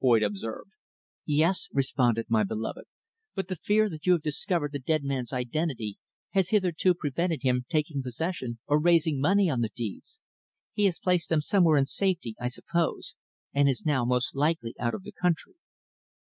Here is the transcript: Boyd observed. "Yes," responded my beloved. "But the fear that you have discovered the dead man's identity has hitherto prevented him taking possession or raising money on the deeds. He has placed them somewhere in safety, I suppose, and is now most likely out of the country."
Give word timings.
Boyd 0.00 0.24
observed. 0.24 0.72
"Yes," 1.26 1.68
responded 1.72 2.26
my 2.28 2.42
beloved. 2.42 2.86
"But 3.36 3.46
the 3.46 3.54
fear 3.54 3.88
that 3.88 4.04
you 4.04 4.14
have 4.14 4.22
discovered 4.22 4.72
the 4.72 4.80
dead 4.80 5.04
man's 5.04 5.32
identity 5.32 5.96
has 6.32 6.48
hitherto 6.48 6.92
prevented 6.92 7.42
him 7.44 7.66
taking 7.68 8.02
possession 8.02 8.58
or 8.66 8.80
raising 8.80 9.20
money 9.20 9.48
on 9.48 9.60
the 9.60 9.68
deeds. 9.76 10.18
He 10.72 10.86
has 10.86 10.98
placed 10.98 11.28
them 11.28 11.40
somewhere 11.40 11.76
in 11.76 11.86
safety, 11.86 12.34
I 12.40 12.48
suppose, 12.48 13.14
and 13.54 13.68
is 13.68 13.86
now 13.86 14.04
most 14.04 14.34
likely 14.34 14.74
out 14.80 14.94
of 14.96 15.04
the 15.04 15.12
country." 15.12 15.54